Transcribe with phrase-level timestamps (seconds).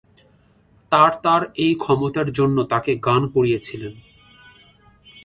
[0.91, 3.93] তার তার এই ক্ষমতার জন্য তাকে গান করিয়েছিলেন।